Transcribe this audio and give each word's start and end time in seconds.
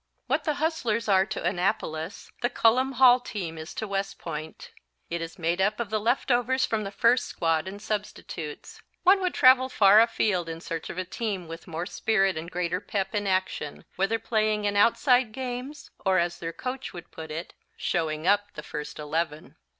What 0.25 0.45
the 0.45 0.55
Hustlers 0.55 1.07
are 1.07 1.27
to 1.27 1.43
Annapolis 1.43 2.31
the 2.41 2.49
Cullom 2.49 2.93
Hall 2.93 3.19
team 3.19 3.55
is 3.59 3.71
to 3.75 3.87
West 3.87 4.17
Point. 4.17 4.71
It 5.11 5.21
is 5.21 5.37
made 5.37 5.61
up 5.61 5.79
of 5.79 5.91
the 5.91 5.99
leftovers 5.99 6.65
from 6.65 6.83
the 6.83 6.89
first 6.91 7.27
squad 7.27 7.67
and 7.67 7.79
substitutes. 7.79 8.81
One 9.03 9.21
would 9.21 9.35
travel 9.35 9.69
far 9.69 10.01
afield 10.01 10.49
in 10.49 10.59
search 10.59 10.89
of 10.89 10.97
a 10.97 11.05
team 11.05 11.47
with 11.47 11.67
more 11.67 11.85
spirit 11.85 12.35
and 12.35 12.49
greater 12.49 12.81
pep 12.81 13.13
in 13.13 13.27
action, 13.27 13.85
whether 13.95 14.17
playing 14.17 14.65
in 14.65 14.75
outside 14.75 15.33
games, 15.33 15.91
or 16.03 16.17
as 16.17 16.39
their 16.39 16.51
coach 16.51 16.93
would 16.93 17.11
put 17.11 17.29
it, 17.29 17.53
"showing 17.77 18.25
up" 18.25 18.53
the 18.55 18.63
first 18.63 18.97
Eleven. 18.97 19.55